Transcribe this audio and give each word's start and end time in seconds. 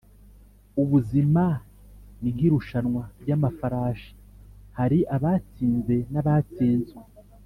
ubuzima 0.81 1.43
ni 2.21 2.29
nkirushanwa 2.35 3.03
ryamafarasi 3.21 4.11
hari 4.77 4.99
abatsinze 5.15 5.95
nabatsinzwe 6.13 6.99